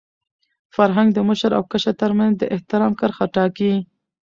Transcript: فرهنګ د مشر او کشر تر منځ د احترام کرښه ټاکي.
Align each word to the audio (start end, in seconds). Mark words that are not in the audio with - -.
فرهنګ 0.75 1.09
د 1.13 1.19
مشر 1.29 1.51
او 1.57 1.63
کشر 1.71 1.93
تر 2.01 2.11
منځ 2.19 2.33
د 2.37 2.43
احترام 2.55 2.91
کرښه 2.99 3.25
ټاکي. 3.35 3.73